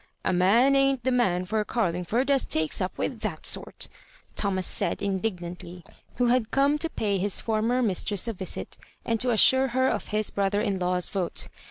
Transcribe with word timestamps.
"A 0.25 0.33
man 0.33 0.75
ain't 0.75 1.03
the 1.03 1.11
man 1.11 1.45
for 1.45 1.63
Oarlingford 1.63 2.31
as 2.31 2.47
takes 2.47 2.81
up 2.81 2.97
with 2.97 3.19
that 3.19 3.45
sort," 3.45 3.87
Thomas 4.33 4.65
said, 4.65 4.97
indignanUy, 4.97 5.83
who 6.15 6.25
had 6.25 6.49
come 6.49 6.79
to 6.79 6.89
pay 6.89 7.19
his 7.19 7.39
former 7.39 7.83
mistress 7.83 8.27
a 8.27 8.33
yisit, 8.33 8.79
and 9.05 9.19
to 9.19 9.29
assure 9.29 9.67
her 9.67 9.87
of 9.87 10.07
his 10.07 10.31
brother 10.31 10.59
in 10.59 10.79
law's 10.79 11.07
yote. 11.11 11.49